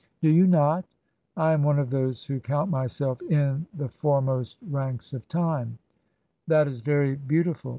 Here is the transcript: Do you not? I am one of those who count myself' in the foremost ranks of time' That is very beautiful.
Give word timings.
Do 0.19 0.29
you 0.31 0.47
not? 0.47 0.83
I 1.37 1.53
am 1.53 1.61
one 1.61 1.77
of 1.77 1.91
those 1.91 2.25
who 2.25 2.39
count 2.39 2.71
myself' 2.71 3.21
in 3.29 3.67
the 3.71 3.87
foremost 3.87 4.57
ranks 4.67 5.13
of 5.13 5.27
time' 5.27 5.77
That 6.47 6.67
is 6.67 6.81
very 6.81 7.15
beautiful. 7.15 7.69